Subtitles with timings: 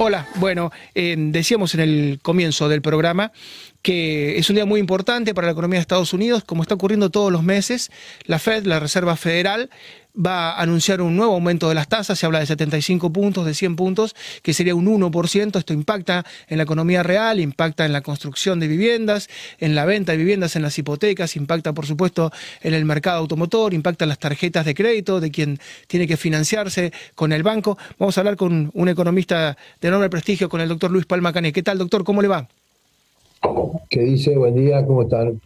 [0.00, 3.32] Hola, bueno, eh, decíamos en el comienzo del programa
[3.82, 7.10] que es un día muy importante para la economía de Estados Unidos, como está ocurriendo
[7.10, 7.90] todos los meses.
[8.24, 9.70] La Fed, la Reserva Federal,
[10.14, 13.54] va a anunciar un nuevo aumento de las tasas, se habla de 75 puntos, de
[13.54, 15.58] 100 puntos, que sería un 1%.
[15.58, 19.28] Esto impacta en la economía real, impacta en la construcción de viviendas,
[19.58, 22.32] en la venta de viviendas, en las hipotecas, impacta por supuesto
[22.62, 26.92] en el mercado automotor, impacta en las tarjetas de crédito de quien tiene que financiarse
[27.14, 27.78] con el banco.
[27.98, 31.52] Vamos a hablar con un economista de enorme prestigio, con el doctor Luis Palma Cané.
[31.52, 32.04] ¿Qué tal, doctor?
[32.04, 32.48] ¿Cómo le va?
[33.90, 34.36] ¿Qué dice?
[34.36, 35.40] Buen día, ¿cómo están?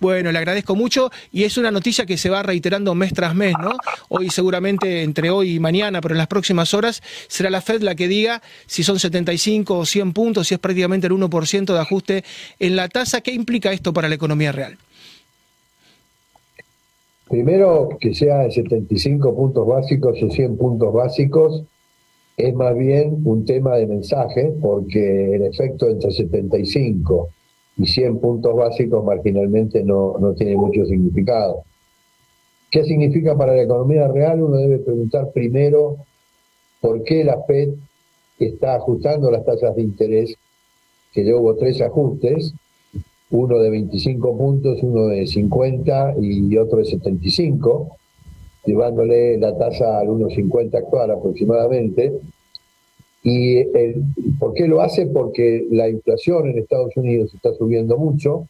[0.00, 3.54] Bueno, le agradezco mucho y es una noticia que se va reiterando mes tras mes,
[3.60, 3.72] ¿no?
[4.08, 7.94] Hoy seguramente entre hoy y mañana, pero en las próximas horas será la Fed la
[7.94, 12.24] que diga si son 75 o 100 puntos, si es prácticamente el 1% de ajuste
[12.58, 13.20] en la tasa.
[13.20, 14.78] ¿Qué implica esto para la economía real?
[17.28, 21.62] Primero, que sea de 75 puntos básicos o 100 puntos básicos,
[22.36, 27.28] es más bien un tema de mensaje, porque en efecto entre 75
[27.76, 31.64] y 100 puntos básicos marginalmente no, no tiene mucho significado.
[32.70, 34.42] ¿Qué significa para la economía real?
[34.42, 35.98] Uno debe preguntar primero
[36.80, 37.70] por qué la Fed
[38.38, 40.34] está ajustando las tasas de interés,
[41.12, 42.54] que ya hubo tres ajustes,
[43.30, 47.96] uno de 25 puntos, uno de 50 y otro de 75
[48.64, 52.12] llevándole la tasa al 1,50 actual aproximadamente.
[53.22, 54.04] ¿Y el,
[54.38, 55.06] por qué lo hace?
[55.06, 58.48] Porque la inflación en Estados Unidos está subiendo mucho.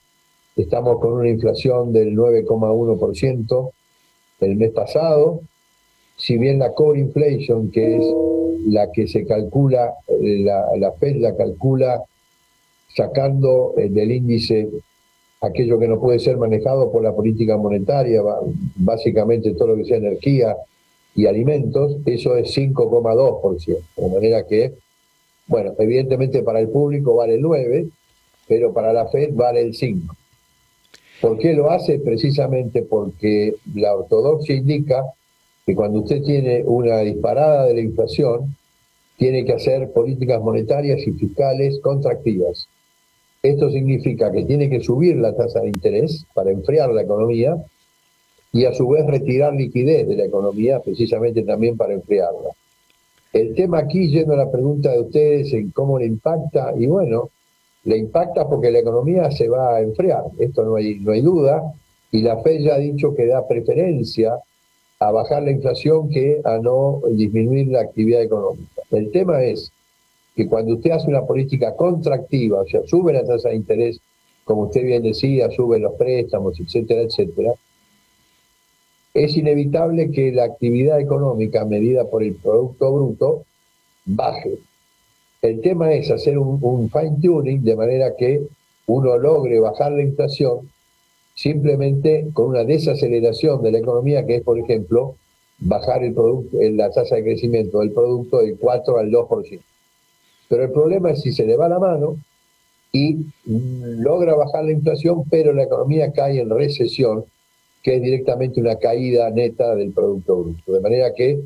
[0.57, 3.71] Estamos con una inflación del 9,1%
[4.41, 5.41] el mes pasado.
[6.17, 8.05] Si bien la core inflation, que es
[8.67, 12.03] la que se calcula, eh, la, la Fed la calcula
[12.95, 14.69] sacando eh, del índice
[15.43, 18.23] aquello que no puede ser manejado por la política monetaria,
[18.77, 20.57] básicamente todo lo que sea energía
[21.15, 23.79] y alimentos, eso es 5,2%.
[23.97, 24.75] De manera que,
[25.47, 27.89] bueno, evidentemente para el público vale el 9,
[28.49, 30.17] pero para la Fed vale el 5.
[31.21, 31.99] ¿Por qué lo hace?
[31.99, 35.05] Precisamente porque la ortodoxia indica
[35.67, 38.57] que cuando usted tiene una disparada de la inflación,
[39.17, 42.69] tiene que hacer políticas monetarias y fiscales contractivas.
[43.43, 47.57] Esto significa que tiene que subir la tasa de interés para enfriar la economía
[48.53, 52.51] y a su vez retirar liquidez de la economía precisamente también para enfriarla.
[53.33, 57.31] El tema aquí, yendo a la pregunta de ustedes en cómo le impacta, y bueno,
[57.85, 61.73] le impacta porque la economía se va a enfriar, esto no hay, no hay duda,
[62.13, 64.39] y la Fed ya ha dicho que da preferencia
[65.01, 68.83] a bajar la inflación que a no disminuir la actividad económica.
[68.93, 69.72] El tema es,
[70.35, 74.01] que cuando usted hace una política contractiva, o sea, sube la tasa de interés,
[74.45, 77.55] como usted bien decía, sube los préstamos, etcétera, etcétera,
[79.15, 83.45] es inevitable que la actividad económica medida por el Producto Bruto
[84.07, 84.59] baje.
[85.43, 88.43] El tema es hacer un, un fine tuning de manera que
[88.87, 90.71] uno logre bajar la inflación
[91.35, 95.17] simplemente con una desaceleración de la economía, que es, por ejemplo,
[95.59, 99.61] bajar el producto, la tasa de crecimiento del producto del 4 al 2%.
[100.53, 102.19] Pero el problema es si se le va la mano
[102.93, 107.25] y logra bajar la inflación, pero la economía cae en recesión,
[107.83, 110.73] que es directamente una caída neta del Producto Bruto.
[110.75, 111.41] De manera que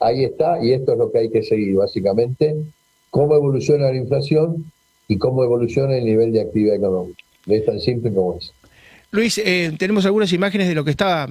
[0.00, 2.54] ahí está, y esto es lo que hay que seguir, básicamente,
[3.08, 4.70] cómo evoluciona la inflación
[5.08, 7.24] y cómo evoluciona el nivel de actividad económica.
[7.46, 8.52] Es tan simple como es.
[9.12, 11.26] Luis, eh, tenemos algunas imágenes de lo que está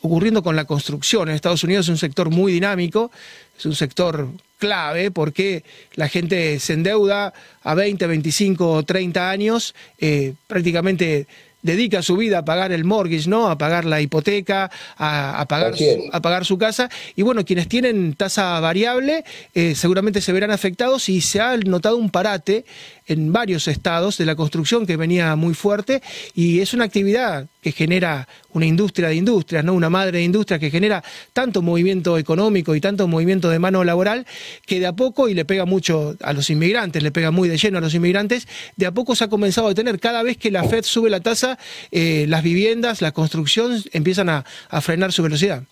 [0.00, 1.28] ocurriendo con la construcción.
[1.28, 3.10] En Estados Unidos es un sector muy dinámico,
[3.58, 4.26] es un sector
[4.58, 11.26] clave porque la gente se endeuda a 20, 25, 30 años, eh, prácticamente
[11.66, 13.48] dedica su vida a pagar el mortgage, ¿no?
[13.48, 16.88] A pagar la hipoteca, a, pagar, su, a pagar su casa.
[17.16, 21.96] Y bueno, quienes tienen tasa variable eh, seguramente se verán afectados y se ha notado
[21.96, 22.64] un parate
[23.06, 26.02] en varios estados de la construcción que venía muy fuerte
[26.34, 29.74] y es una actividad que genera una industria de industrias, ¿no?
[29.74, 31.02] Una madre de industrias que genera
[31.32, 34.26] tanto movimiento económico y tanto movimiento de mano laboral
[34.64, 37.56] que de a poco, y le pega mucho a los inmigrantes, le pega muy de
[37.56, 38.46] lleno a los inmigrantes,
[38.76, 41.20] de a poco se ha comenzado a tener, cada vez que la Fed sube la
[41.20, 41.58] tasa,
[41.90, 45.64] eh, las viviendas, la construcción empiezan a, a frenar su velocidad.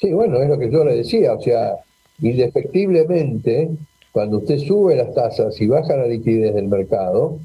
[0.00, 1.74] Sí, bueno, es lo que yo le decía, o sea,
[2.20, 3.70] indefectiblemente
[4.12, 7.38] cuando usted sube las tasas y baja la liquidez del mercado,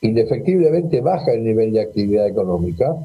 [0.00, 2.96] indefectiblemente baja el nivel de actividad económica.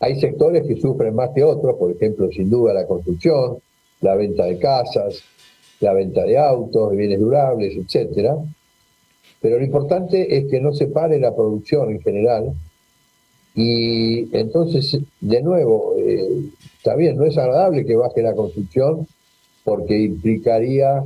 [0.00, 3.58] Hay sectores que sufren más que otros, por ejemplo, sin duda la construcción,
[4.00, 5.22] la venta de casas,
[5.80, 8.36] la venta de autos, de bienes durables, etcétera.
[9.40, 12.52] Pero lo importante es que no se pare la producción en general.
[13.54, 19.06] Y entonces, de nuevo, eh, está bien, no es agradable que baje la construcción
[19.62, 21.04] porque implicaría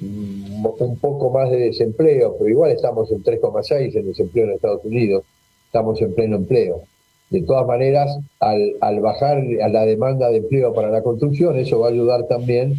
[0.00, 5.24] un poco más de desempleo, pero igual estamos en 3,6 en desempleo en Estados Unidos,
[5.66, 6.82] estamos en pleno empleo.
[7.28, 11.78] De todas maneras, al, al bajar a la demanda de empleo para la construcción, eso
[11.78, 12.74] va a ayudar también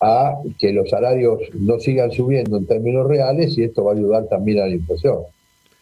[0.00, 4.26] a que los salarios no sigan subiendo en términos reales y esto va a ayudar
[4.28, 5.18] también a la inflación.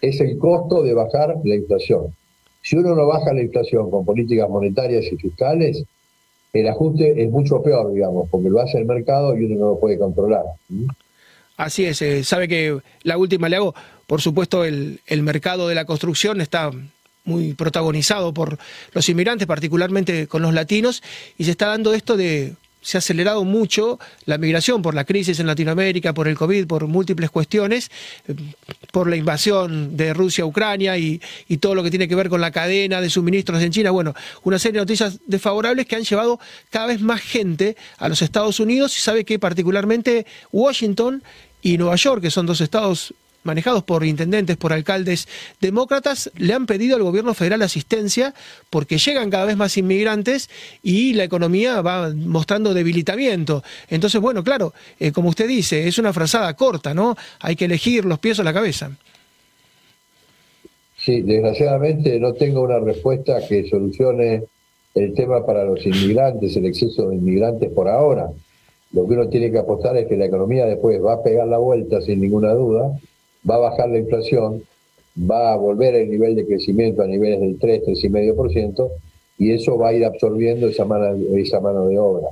[0.00, 2.14] Es el costo de bajar la inflación.
[2.62, 5.84] Si uno no baja la inflación con políticas monetarias y fiscales,
[6.52, 9.80] el ajuste es mucho peor, digamos, porque lo hace el mercado y uno no lo
[9.80, 10.44] puede controlar.
[11.56, 13.74] Así es, eh, sabe que la última le hago,
[14.06, 16.70] por supuesto, el, el mercado de la construcción está
[17.24, 18.58] muy protagonizado por
[18.92, 21.02] los inmigrantes, particularmente con los latinos,
[21.38, 25.38] y se está dando esto de se ha acelerado mucho la migración por la crisis
[25.40, 27.90] en Latinoamérica, por el COVID, por múltiples cuestiones,
[28.28, 28.34] eh,
[28.90, 31.20] por la invasión de Rusia a Ucrania y,
[31.60, 33.92] todo lo que tiene que ver con la cadena de suministros en China.
[33.92, 36.40] Bueno, una serie de noticias desfavorables que han llevado
[36.70, 41.22] cada vez más gente a los Estados Unidos y sabe que particularmente Washington
[41.62, 45.28] y Nueva York, que son dos estados manejados por intendentes, por alcaldes
[45.60, 48.34] demócratas, le han pedido al gobierno federal asistencia
[48.70, 50.50] porque llegan cada vez más inmigrantes
[50.82, 53.62] y la economía va mostrando debilitamiento.
[53.88, 57.16] Entonces, bueno, claro, eh, como usted dice, es una frazada corta, ¿no?
[57.40, 58.90] Hay que elegir los pies o la cabeza.
[60.96, 64.44] Sí, desgraciadamente no tengo una respuesta que solucione
[64.94, 68.30] el tema para los inmigrantes, el exceso de inmigrantes por ahora.
[68.92, 71.58] Lo que uno tiene que apostar es que la economía después va a pegar la
[71.58, 72.92] vuelta sin ninguna duda
[73.48, 74.62] va a bajar la inflación,
[75.18, 78.90] va a volver el nivel de crecimiento a niveles del 3, 3,5%,
[79.38, 82.28] y eso va a ir absorbiendo esa mano, esa mano de obra.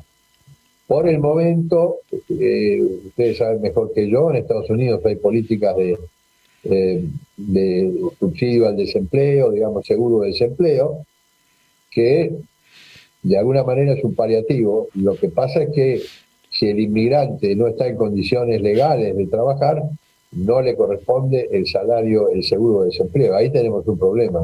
[0.87, 1.99] Por el momento,
[2.29, 5.99] eh, ustedes saben mejor que yo, en Estados Unidos hay políticas de,
[7.37, 11.07] de subsidio al desempleo, digamos, seguro de desempleo,
[11.91, 12.33] que
[13.23, 14.89] de alguna manera es un paliativo.
[14.95, 16.03] Lo que pasa es que
[16.51, 19.83] si el inmigrante no está en condiciones legales de trabajar,
[20.33, 23.35] no le corresponde el salario, el seguro de desempleo.
[23.35, 24.41] Ahí tenemos un problema.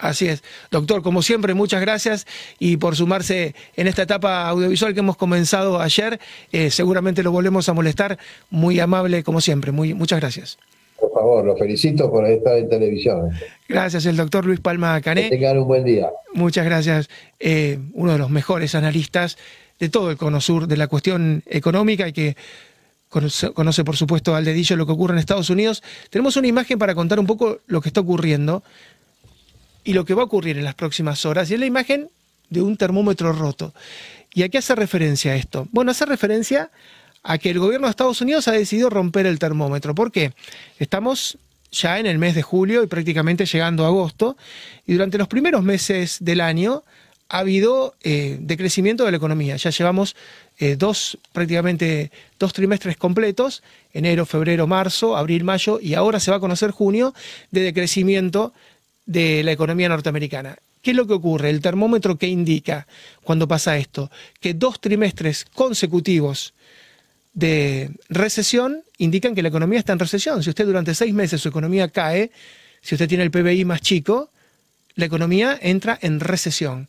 [0.00, 0.42] Así es.
[0.70, 2.26] Doctor, como siempre, muchas gracias
[2.58, 6.18] y por sumarse en esta etapa audiovisual que hemos comenzado ayer.
[6.52, 8.18] Eh, seguramente lo volvemos a molestar.
[8.48, 9.72] Muy amable, como siempre.
[9.72, 10.58] Muy, muchas gracias.
[10.98, 13.30] Por favor, lo felicito por estar en televisión.
[13.68, 15.24] Gracias, el doctor Luis Palma Cané.
[15.24, 16.10] Que tengan un buen día.
[16.32, 17.08] Muchas gracias.
[17.38, 19.36] Eh, uno de los mejores analistas
[19.78, 22.36] de todo el Cono Sur de la cuestión económica y que
[23.10, 25.82] conoce, por supuesto al dedillo lo que ocurre en Estados Unidos.
[26.08, 28.62] Tenemos una imagen para contar un poco lo que está ocurriendo
[29.84, 31.50] y lo que va a ocurrir en las próximas horas.
[31.50, 32.08] Y es la imagen
[32.48, 33.74] de un termómetro roto.
[34.32, 35.68] ¿Y a qué hace referencia esto?
[35.72, 36.70] Bueno, hace referencia
[37.22, 39.94] a que el gobierno de Estados Unidos ha decidido romper el termómetro.
[39.94, 40.32] ¿Por qué?
[40.78, 41.36] Estamos
[41.72, 44.36] ya en el mes de julio y prácticamente llegando a agosto,
[44.86, 46.82] y durante los primeros meses del año
[47.30, 49.56] ha habido eh, decrecimiento de la economía.
[49.56, 50.16] Ya llevamos
[50.58, 52.10] eh, dos, prácticamente
[52.40, 53.62] dos trimestres completos,
[53.94, 57.14] enero, febrero, marzo, abril, mayo, y ahora se va a conocer junio,
[57.52, 58.52] de decrecimiento
[59.06, 60.58] de la economía norteamericana.
[60.82, 61.50] ¿Qué es lo que ocurre?
[61.50, 62.88] El termómetro que indica
[63.22, 64.10] cuando pasa esto,
[64.40, 66.52] que dos trimestres consecutivos
[67.32, 70.42] de recesión indican que la economía está en recesión.
[70.42, 72.32] Si usted durante seis meses su economía cae,
[72.82, 74.30] si usted tiene el PBI más chico,
[74.96, 76.88] la economía entra en recesión.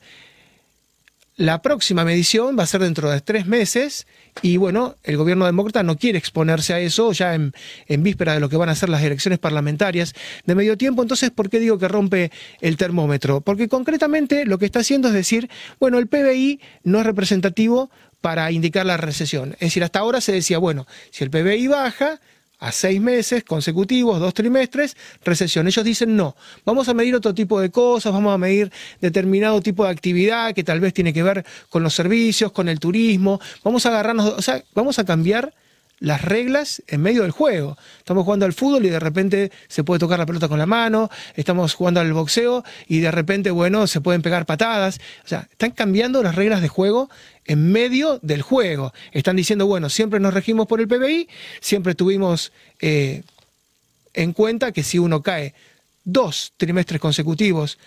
[1.41, 4.05] La próxima medición va a ser dentro de tres meses
[4.43, 7.51] y bueno, el gobierno demócrata no quiere exponerse a eso ya en,
[7.87, 10.13] víspera de lo que van a ser las elecciones parlamentarias
[10.45, 11.01] de medio tiempo.
[11.01, 13.41] Entonces, ¿por qué digo que rompe el termómetro?
[13.41, 17.89] Porque concretamente lo que está haciendo es decir, bueno, el PBI no es representativo
[18.21, 19.53] para indicar la recesión.
[19.53, 22.21] Es decir, hasta ahora se decía, bueno, si el PBI baja,
[22.61, 25.67] a seis meses consecutivos, dos trimestres, recesión.
[25.67, 29.83] Ellos dicen no, vamos a medir otro tipo de cosas, vamos a medir determinado tipo
[29.83, 33.85] de actividad que tal vez tiene que ver con los servicios, con el turismo, vamos
[33.85, 35.53] a agarrarnos, o sea, vamos a cambiar
[36.01, 37.77] las reglas en medio del juego.
[37.99, 41.09] Estamos jugando al fútbol y de repente se puede tocar la pelota con la mano,
[41.35, 44.99] estamos jugando al boxeo y de repente, bueno, se pueden pegar patadas.
[45.23, 47.09] O sea, están cambiando las reglas de juego
[47.45, 48.93] en medio del juego.
[49.11, 51.29] Están diciendo, bueno, siempre nos regimos por el PBI,
[51.61, 53.21] siempre tuvimos eh,
[54.15, 55.53] en cuenta que si uno cae
[56.03, 57.77] dos trimestres consecutivos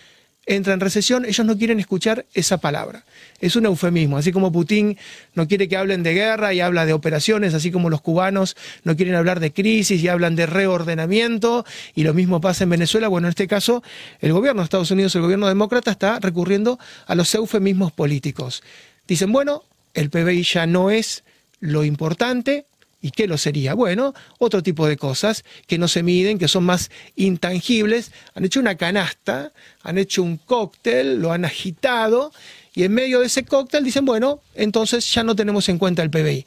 [0.47, 3.05] entra en recesión, ellos no quieren escuchar esa palabra.
[3.41, 4.99] Es un eufemismo, así como Putin
[5.35, 8.97] no quiere que hablen de guerra y habla de operaciones, así como los cubanos no
[8.97, 13.09] quieren hablar de crisis y hablan de reordenamiento, y lo mismo pasa en Venezuela.
[13.09, 13.83] Bueno, en este caso,
[14.21, 18.63] el gobierno de Estados Unidos, el gobierno demócrata, está recurriendo a los eufemismos políticos.
[19.07, 21.25] Dicen, bueno, el PBI ya no es
[21.61, 22.67] lo importante,
[23.05, 23.75] ¿Y qué lo sería?
[23.75, 28.13] Bueno, otro tipo de cosas que no se miden, que son más intangibles.
[28.35, 32.33] Han hecho una canasta, han hecho un cóctel, lo han agitado
[32.75, 36.09] y en medio de ese cóctel dicen, bueno, entonces ya no tenemos en cuenta el
[36.09, 36.47] PBI.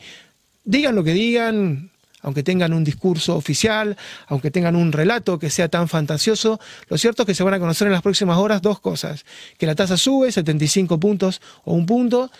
[0.63, 1.91] Digan lo que digan,
[2.23, 3.95] aunque tengan un discurso oficial,
[4.25, 6.59] aunque tengan un relato que sea tan fantasioso,
[6.89, 9.25] lo cierto es que se van a conocer en las próximas horas dos cosas,
[9.59, 12.31] que la tasa sube 75 puntos o un punto,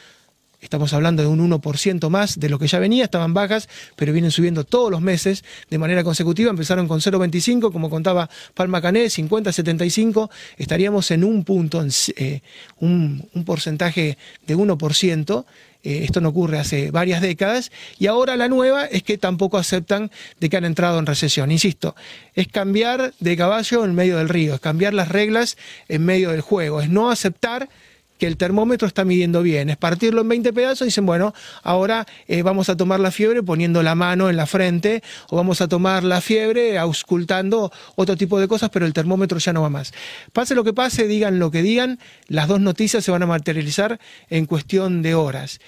[0.60, 4.32] Estamos hablando de un 1% más de lo que ya venía, estaban bajas, pero vienen
[4.32, 6.50] subiendo todos los meses de manera consecutiva.
[6.50, 10.32] Empezaron con 0,25, como contaba Palma Cané, 50, 75.
[10.58, 12.42] Estaríamos en un punto, en, eh,
[12.80, 15.46] un, porcentaje de 1%.
[15.84, 17.72] Eh, esto no ocurre hace varias décadas.
[18.00, 20.10] Y ahora la nueva es que tampoco aceptan
[20.40, 21.52] de que han entrado en recesión.
[21.52, 21.96] Insisto,
[22.34, 25.56] es cambiar de caballo en medio del río, es cambiar las reglas
[25.88, 27.70] en medio del juego, es no aceptar
[28.18, 29.70] que el termómetro está midiendo bien.
[29.70, 31.34] Es partirlo en 20 pedazos y dicen, bueno,
[31.64, 35.62] ahora eh, vamos a tomar la fiebre poniendo la mano en la frente o vamos
[35.62, 39.70] a tomar la fiebre auscultando otro tipo de cosas, pero el termómetro ya no va
[39.70, 39.94] más.
[40.34, 44.00] Pase lo que pase, digan lo que digan, las dos noticias se van a materializar
[44.30, 45.60] en cuestión de horas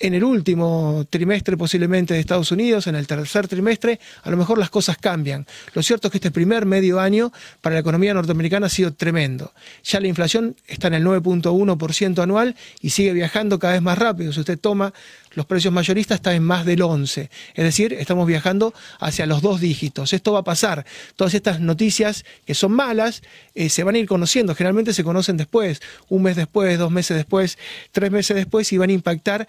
[0.00, 4.58] en el último trimestre posiblemente de Estados Unidos, en el tercer trimestre, a lo mejor
[4.58, 5.46] las cosas cambian.
[5.74, 9.52] Lo cierto es que este primer medio año para la economía norteamericana ha sido tremendo.
[9.84, 14.32] Ya la inflación está en el 9.1% anual y sigue viajando cada vez más rápido.
[14.32, 14.94] Si usted toma
[15.34, 17.30] los precios mayoristas están en más del 11.
[17.54, 20.12] Es decir, estamos viajando hacia los dos dígitos.
[20.12, 20.84] Esto va a pasar.
[21.16, 23.22] Todas estas noticias que son malas
[23.54, 24.54] eh, se van a ir conociendo.
[24.54, 27.58] Generalmente se conocen después, un mes después, dos meses después,
[27.92, 29.46] tres meses después y van a impactar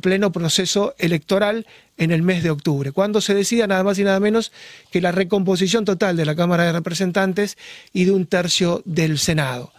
[0.00, 4.20] pleno proceso electoral en el mes de octubre, cuando se decida nada más y nada
[4.20, 4.52] menos
[4.90, 7.56] que la recomposición total de la Cámara de Representantes
[7.92, 9.72] y de un tercio del Senado.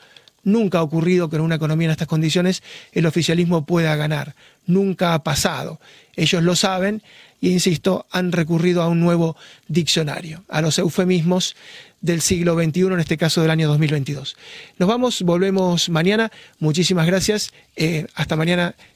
[0.43, 4.35] Nunca ha ocurrido que en una economía en estas condiciones el oficialismo pueda ganar.
[4.67, 5.79] Nunca ha pasado.
[6.15, 7.01] Ellos lo saben
[7.41, 9.35] y, insisto, han recurrido a un nuevo
[9.67, 11.55] diccionario, a los eufemismos
[11.99, 14.37] del siglo XXI, en este caso del año 2022.
[14.77, 16.31] Nos vamos, volvemos mañana.
[16.59, 17.51] Muchísimas gracias.
[17.75, 18.75] Eh, hasta mañana